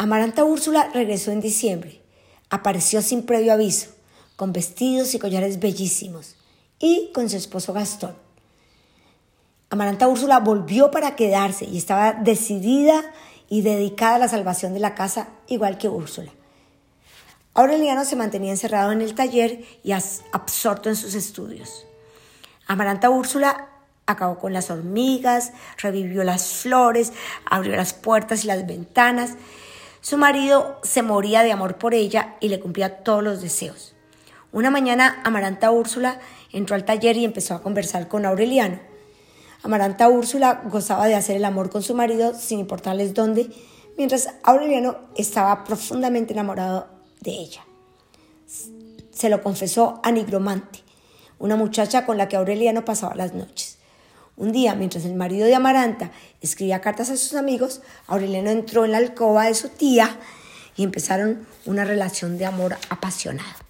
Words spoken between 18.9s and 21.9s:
en el taller y absorto en sus estudios.